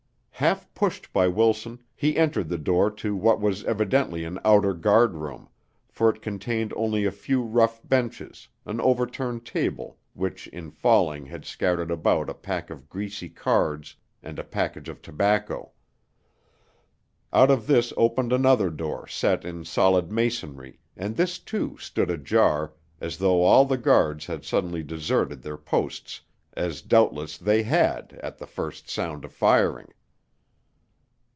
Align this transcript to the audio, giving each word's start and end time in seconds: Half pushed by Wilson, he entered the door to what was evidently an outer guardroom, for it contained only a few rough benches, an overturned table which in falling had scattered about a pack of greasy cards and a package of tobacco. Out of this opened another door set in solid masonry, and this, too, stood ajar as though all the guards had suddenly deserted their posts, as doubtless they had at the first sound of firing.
Half 0.33 0.73
pushed 0.73 1.13
by 1.13 1.27
Wilson, 1.27 1.83
he 1.95 2.17
entered 2.17 2.49
the 2.49 2.57
door 2.57 2.89
to 2.89 3.15
what 3.15 3.39
was 3.39 3.63
evidently 3.65 4.23
an 4.23 4.39
outer 4.43 4.73
guardroom, 4.73 5.49
for 5.87 6.09
it 6.09 6.19
contained 6.23 6.73
only 6.75 7.05
a 7.05 7.11
few 7.11 7.43
rough 7.43 7.79
benches, 7.87 8.47
an 8.65 8.81
overturned 8.81 9.45
table 9.45 9.99
which 10.15 10.47
in 10.47 10.71
falling 10.71 11.27
had 11.27 11.45
scattered 11.45 11.91
about 11.91 12.27
a 12.27 12.33
pack 12.33 12.71
of 12.71 12.89
greasy 12.89 13.29
cards 13.29 13.95
and 14.23 14.39
a 14.39 14.43
package 14.43 14.89
of 14.89 14.99
tobacco. 15.03 15.73
Out 17.31 17.51
of 17.51 17.67
this 17.67 17.93
opened 17.95 18.33
another 18.33 18.71
door 18.71 19.05
set 19.05 19.45
in 19.45 19.63
solid 19.63 20.11
masonry, 20.11 20.79
and 20.97 21.17
this, 21.17 21.37
too, 21.37 21.77
stood 21.77 22.09
ajar 22.09 22.73
as 22.99 23.19
though 23.19 23.43
all 23.43 23.63
the 23.63 23.77
guards 23.77 24.25
had 24.25 24.43
suddenly 24.43 24.81
deserted 24.81 25.43
their 25.43 25.55
posts, 25.55 26.21
as 26.53 26.81
doubtless 26.81 27.37
they 27.37 27.61
had 27.61 28.13
at 28.23 28.39
the 28.39 28.47
first 28.47 28.89
sound 28.89 29.23
of 29.23 29.31
firing. 29.31 29.87